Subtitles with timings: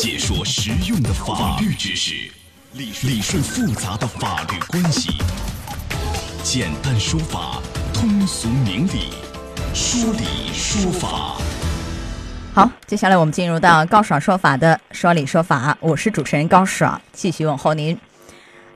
[0.00, 2.14] 解说实用的法律知识，
[2.72, 5.10] 理顺复杂的法律关系，
[6.42, 7.60] 简单说法，
[7.92, 9.10] 通俗明理，
[9.74, 11.36] 说理说法。
[12.54, 17.94] 好，接下来我们进入到高爽说法的说理说法，我是主持人高爽，继续问候您。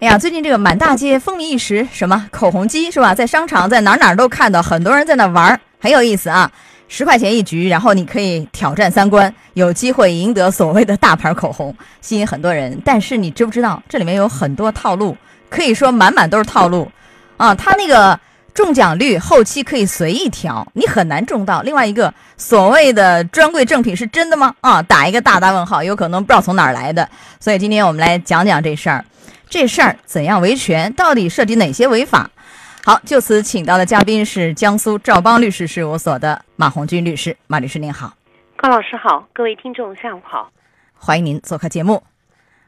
[0.00, 3.14] 哎呀，最近这个满大街风靡一时，什么口红机是吧？
[3.14, 6.52] 在商场，在哪哪都看到，很多人在那玩，很有意思啊。
[6.96, 12.80] 十块钱一局，然后你可以挑战三关，有机会赢得所谓的大牌口红，吸引很多人。
[12.84, 15.16] 但是你知不知道，这里面有很多套路，
[15.50, 16.88] 可以说满满都是套路
[17.36, 17.52] 啊！
[17.52, 18.16] 他那个
[18.54, 21.62] 中奖率后期可以随意调，你很难中到。
[21.62, 24.54] 另外一个所谓的专柜正品是真的吗？
[24.60, 27.08] 啊，打一个大大问号，有可能不知道从哪儿来的。
[27.40, 29.04] 所以今天我们来讲讲这事儿，
[29.50, 32.30] 这事儿怎样维权，到底涉及哪些违法？
[32.86, 37.34] 好，就此请到的嘉宾是江苏赵邦律师事务所的马红军律师。
[37.46, 38.12] 马律师您好，
[38.56, 40.50] 高老师好，各位听众下午好，
[40.92, 42.02] 欢迎您做客节目。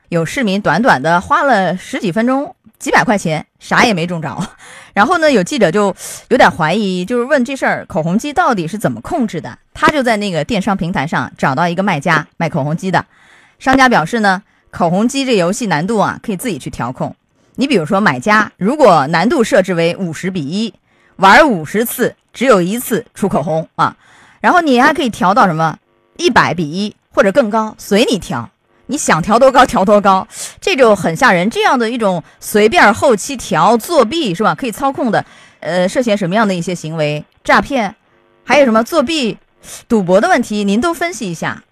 [0.08, 4.34] 有市民短短的花了十几分钟，几百块钱，啥也没中着。
[4.94, 5.94] 然后呢，有记者就
[6.30, 9.58] 有点怀疑，就是问这事儿口红机到底是怎么控制的？
[9.74, 13.04] 他就在那个电商平台上找到一个卖家卖口红机的，
[13.58, 17.14] 商家表示呢，口红机这游戏难度啊，可以自己去调控。
[17.58, 20.74] 你比如说，买家如果难度设置为五十比一，
[21.16, 23.96] 玩五十次只有一次出口红啊，
[24.40, 25.78] 然后你还可以调到什么
[26.18, 28.50] 一百比一或者更高，随你调，
[28.86, 30.28] 你想调多高调多高，
[30.60, 31.48] 这就很吓人。
[31.48, 34.54] 这样的一种随便后期调作弊是吧？
[34.54, 35.24] 可以操控的，
[35.60, 37.24] 呃，涉嫌什么样的一些行为？
[37.42, 37.94] 诈骗，
[38.44, 39.38] 还有什么作弊、
[39.88, 40.62] 赌博的问题？
[40.62, 41.62] 您都分析一下。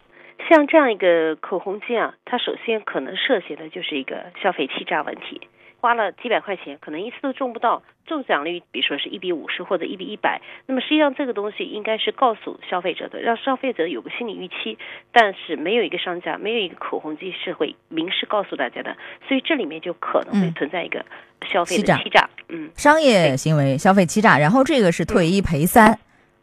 [0.49, 5.41] 像这样一个口红机啊，它首先可能涉嫌的就是一个消费欺诈问题。
[5.85, 14.79] 花了几百块钱，可能一次都中不到，中奖率比如说是一比五十或者一比一百，那么实际上这个东西应该是告诉消费者的，让消费者有个心理预期，
[15.13, 18.97] 但是没有一个商家，没有一个口红机是会明示告诉大家的，
[19.29, 21.05] 所以这里面就可能会存在一个
[21.53, 25.99] 消费的欺诈，嗯，商业行为消费欺诈，然后这个是退一赔三，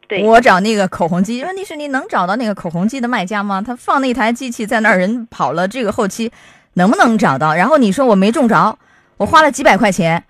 [0.08, 0.23] 对。
[0.23, 3.59] 我找那个口红机，问题是你能找到那个口红机的卖家吗？
[3.59, 6.31] 他放那台机器在那儿，人跑了，这个后期
[6.75, 7.56] 能不能找到？
[7.56, 8.78] 然后你说我没中着。
[9.22, 10.24] 我花了几百块钱，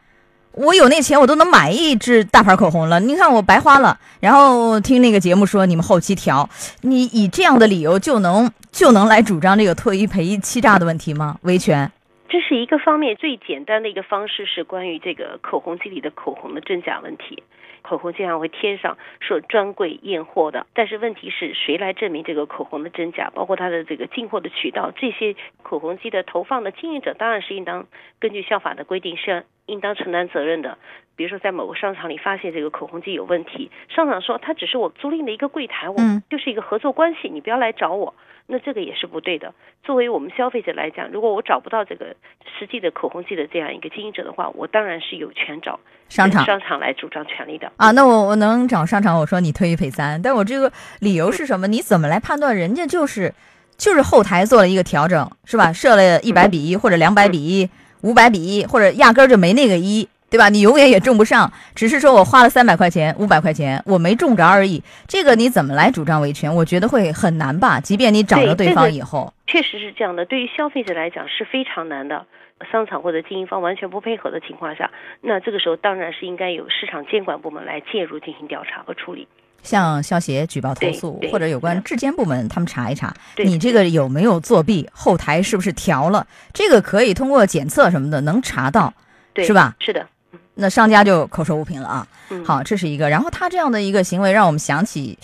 [0.52, 3.00] 我有那钱，我都能买一支大牌口红了。
[3.00, 3.98] 你看我白花了。
[4.20, 6.50] 然后听那个节目说你们后期调，
[6.82, 11.38] 你以这样的理由就能就能来主张这个退一赔一欺诈的问题吗？
[11.44, 11.90] 维权？
[12.32, 17.44] 这是一个方面，最简单的一个方式是关于这个口红机里的口红的真假问题。
[17.82, 23.30] 口红经常会贴上说专柜验货的，但是问题是谁来证明这个口红的真假？
[23.36, 27.88] 包括它的这个进货的渠道，这些口红机的投放的经营者当然是应当
[28.22, 30.78] 根据消法的规定是应当承担责任的。
[31.16, 35.98] 比如说在某个商场里发现这个口红剂有问题，商场说它只是我租赁的一个柜台，我
[36.30, 38.14] 就是一个合作关系，你不要来找我。
[38.48, 39.54] 那这个也是不对的。
[39.84, 42.16] 作为我们消费者来讲，如果我找不到这个
[42.60, 45.80] 实际的口红剂的这样一个经营者的话，我当然是有权找
[46.10, 47.92] 商场商场来主张权利的啊。
[47.92, 51.68] 那我我能找商场，我说你退一赔三，但我这个理由是什么？
[51.68, 53.34] 你怎么来判断人家就是
[53.78, 55.72] 就是后台做了一个调整，是吧？
[55.72, 57.70] 设了一百比一或者两百比一、
[58.02, 60.08] 五百比一，或者压根儿就没那个一。
[60.32, 60.48] 对吧？
[60.48, 64.82] 你永远也中不上， 只是说我花了三百块钱、五百块钱，我没中着而已。
[65.06, 66.56] 这个你怎么来主张维权？
[66.56, 67.82] 我觉得会很难吧。
[67.82, 70.26] 即便你找到对方以后，确实是这样的。
[70.26, 72.26] 对于消费者来讲是非常难的。
[72.72, 79.28] 商场或者经营方完全不配合的情况下，那这个时候当然是应该有市场监管部门来介入进行调查和处理。
[79.64, 86.26] 像消协举报投诉，或者有关质监部门他们查一查，你这个有没有作弊，后台是不是调了？
[86.54, 88.94] 这个可以通过检测什么的能查到，
[89.36, 89.76] 是吧？
[89.80, 90.08] 是的。
[90.56, 92.08] 那商家就口说无凭了啊！
[92.44, 93.10] 好，这是一个。
[93.10, 95.18] 然后他这样的一个行为，让我们想起，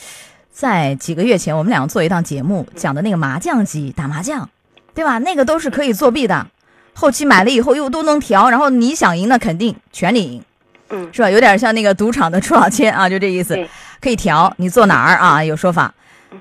[0.52, 4.50] 在几个月前我们两个做一档节目，讲的那个麻将机打麻将，
[4.94, 5.18] 对吧？
[5.20, 6.48] 那个都是可以作弊的，
[6.94, 10.44] 后期买了以后又都能调，然后你想赢那肯定全你赢，
[10.90, 11.30] 嗯，是吧？
[11.30, 13.58] 有点像那个赌场的出老千啊，就这意思，
[14.02, 15.44] 可以调，你坐哪儿啊？
[15.44, 15.94] 有说法。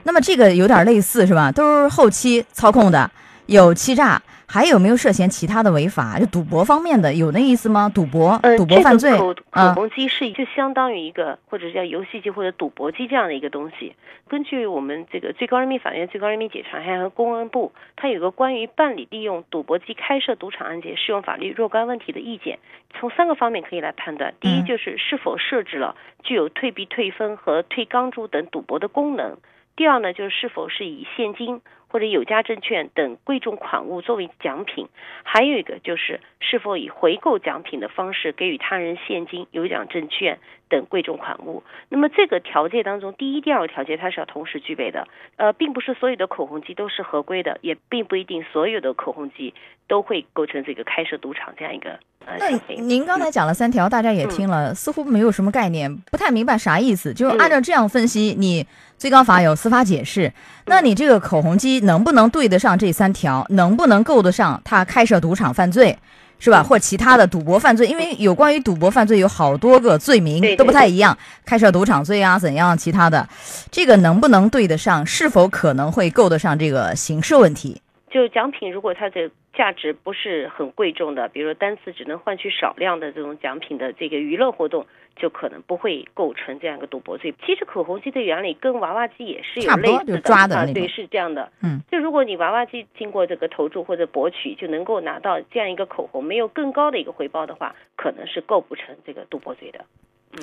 [0.03, 1.51] 那么这个有点类似是吧？
[1.51, 3.11] 都是后期操控的，
[3.47, 4.21] 有欺诈。
[4.49, 6.19] 还有没有涉嫌其他的违法？
[6.19, 7.91] 就赌博方面的，有那意思吗？
[7.93, 9.17] 赌博，赌博犯罪。
[9.19, 13.95] 口口红机是就相当于一个，或者叫游戏机或者赌博机这样的一个东西。
[14.29, 22.59] 根据我们这个最高人民法院、最高人民检察院和公安部，它有个关于办理利用赌博机开设赌场案件适用法律若干问题的意见，
[22.99, 29.37] 从三个方面可以来判断：第一，就是是否设置了具有退币、退分和退钢珠等赌博的功能；
[29.77, 31.61] 第二呢，就是是否是以现金。
[31.89, 34.89] 或者有价证券等贵重款物作为奖品，
[35.23, 40.39] 还有一个就是是否以回购奖品的方式给予他人现金、有奖证券
[40.69, 41.63] 等贵重款物。
[41.89, 45.07] 那么这个条件当中，第一、第二个条件它是要同时具备的。
[45.37, 49.55] 呃，并不是所有的口红机都是合规的，也并不一定所有的口红机
[49.87, 52.75] 都会构成这个开设赌场这样一个呃那。
[52.83, 57.15] 您刚才讲了三条，大家也听了，似乎没有什么概念，不太明白啥意思。
[57.15, 58.67] 就按照这样分析，你
[58.99, 60.33] 最高法有司法解释，
[60.67, 63.47] 那你这个口红机能不能对得上这三条？
[63.51, 65.97] 能不能够得上他开设赌场犯罪？
[66.39, 66.63] 是吧？
[66.63, 67.87] 或其他的赌博犯罪？
[67.87, 73.27] 因为有关于赌博犯罪有好多个罪名都不太一样，开设赌场罪啊，怎样其他的，
[73.71, 75.07] 这个能不能对得上？
[75.07, 77.81] 是否可能会够得上这个刑事问题？
[78.17, 84.87] 就奖品，如果它的价值不是很贵重的，比如说单次只能换取少量的这种奖品的这个娱乐活动，
[85.17, 87.35] 就可能不会构成这样一个赌博罪。
[87.45, 91.53] 其实口红机的原理跟娃娃机也是有类似的，抓的啊，对，是这样的。
[91.63, 99.85] 嗯，就如果你娃娃机经过这个投注或者博取就能够拿到这样一个口红，没有更高的一个回报的话，可能是构不成这个赌博罪的。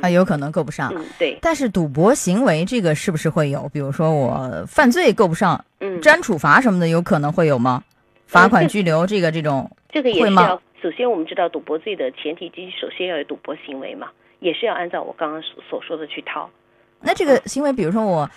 [0.01, 0.91] 啊，有可能够不上。
[0.95, 3.69] 嗯，对，但是赌博行为这个是不是会有？
[3.71, 7.83] 比如说我犯罪够不上，嗯，沾处罚什么的，有可能会有吗？
[8.25, 14.07] 罚款、拘留这个这种，这个也会吗是要，首先我们知道赌博罪的前提基，首先要有赌博行为嘛，
[14.39, 16.49] 也是要按照我刚刚所所说的去套。
[16.99, 18.27] 那这个行为，比如说我，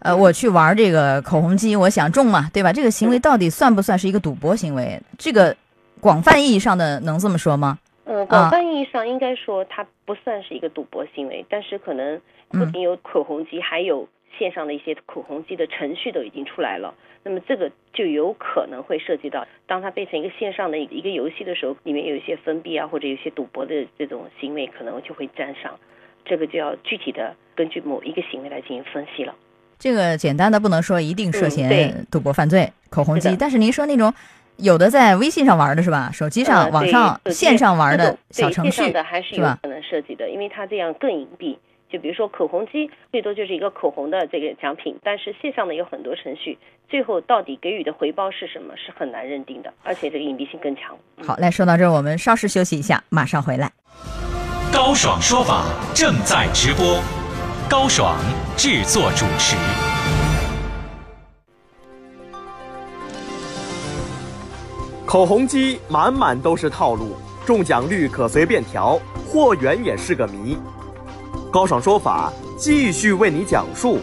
[0.00, 2.72] 呃，我去玩这个口红机，我想中嘛，对吧？
[2.72, 5.00] 这个行为到底算不算是一个赌博行为？
[5.16, 5.56] 这个
[6.00, 7.78] 广泛意义上的能这么说吗？
[8.26, 14.08] 广泛意义上应该说它不算是一个赌博行为，但是可能不嗯仅有口红机，还有
[14.38, 16.94] 线上的一些口红机的程序都已经出来了。
[17.22, 25.76] 那么这个就有可能会涉及到，当它变成一个线上的一个游戏的时候，里面有一些封闭啊，或者有一些赌博的这种行为，可能就会沾上。
[26.24, 29.34] 这个就要具体的根据某一个行为来进行分析了。
[29.78, 33.36] 这个简单的不能说一定涉嫌赌博犯罪，口红机。
[33.36, 34.12] 但是您说那种
[34.58, 36.10] 有的在微信上玩的是吧？
[36.12, 41.56] 手机上、网上、线上玩的小程序线上的还是是吧有可能涉及的，因为它这样更隐蔽。
[41.88, 46.58] 就比如说口红机，最多就是一个口红的这个奖品，但是线上的有很多程序，
[46.88, 50.98] 最后到底给予的回报是什么，是很难认定的，而且这个隐蔽性更强。
[51.18, 53.70] 嗯好，来说到这儿，我们稍事休息一下，马上回来。
[54.72, 55.64] 高爽说法
[55.94, 57.00] 正在直播，
[57.70, 58.16] 高爽
[58.56, 59.56] 制作主持。
[65.06, 67.14] 口红机满满都是套路，
[67.46, 70.58] 中奖率可随便调，货源也是个谜。
[71.52, 74.00] 高爽说法继续为你讲述。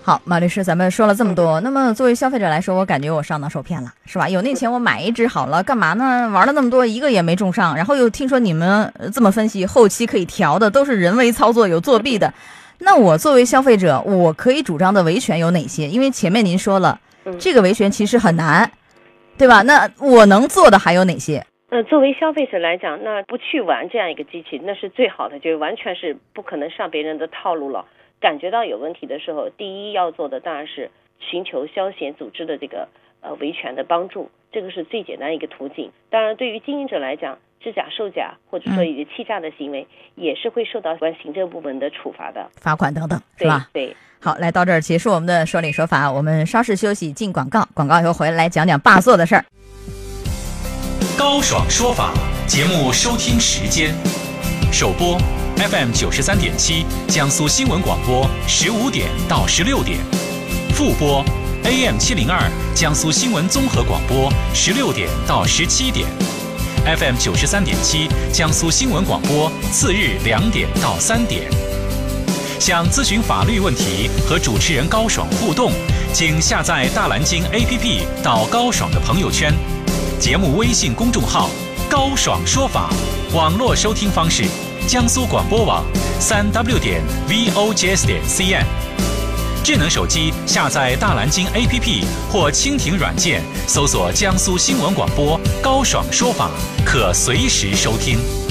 [0.00, 4.28] 好，马律师，咱们说了这么多，那么作为消费者来说，我感觉我上当受骗了，是吧？
[4.28, 6.30] 有那钱我买一支好了，干嘛呢？
[6.32, 12.32] 玩了那么多，一个也没中上，然后又听说你们这么分析，后期可以调的，都是人为操作，有作弊的。
[12.78, 15.88] 那我作为消费者，我可以主张的维权有哪些？
[15.88, 18.70] 因为前面您说了，嗯这个维权其实很难，
[19.36, 19.62] 对吧？
[19.62, 21.44] 那我能做的还有哪些？
[21.68, 27.84] 呃，作为消费者来讲，那不去玩这样一个机器，那是最好的，就是完全是不可能上别人的套路了。
[28.20, 30.88] 感觉到有问题的时候，第一要做的当然是
[31.18, 32.88] 寻求消协组织的这个
[33.20, 35.90] 呃维权的帮助，这个是最简单一个途径。
[36.08, 43.68] 当然，对于经营者来讲，制假售假或者说嗯以欺诈的行为，也是会受到有关行政部门的处罚的，罚款等等，是对吧？
[43.72, 43.96] 对。
[44.20, 49.44] 好，来到这儿结束我们的说理说法，我们稍事休息，进广告，广告以后回来讲讲霸座的事儿。
[51.18, 52.14] 高爽说法
[52.46, 53.92] 节目收听时间：
[54.72, 55.18] 首播
[55.56, 59.98] FM 九十三点七，江苏新闻广播十五点到十六点；
[60.72, 61.24] 复播
[61.64, 66.06] AM 七零二，江苏新闻综合广播十六点到十七点
[66.86, 71.50] ；FM 九十三点七，江苏新闻广播次日两点到三点。
[72.58, 75.72] 想咨询法律问题和主持人高爽互动，
[76.14, 79.52] 请下载大蓝鲸 APP 到高爽的朋友圈。
[80.18, 81.50] 节目微信公众号
[81.90, 82.88] “高爽说法”，
[83.34, 84.44] 网络收听方式：
[84.88, 85.84] 江苏广播网
[86.18, 88.64] 三 w 点 vojs 点 cn。
[89.66, 96.52] 智能手机下载大蓝鲸 APP 或蜻蜓软件，搜索江苏新闻广播“高爽说法”，
[96.86, 98.45] 可随时收听。